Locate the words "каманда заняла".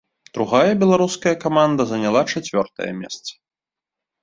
1.43-2.21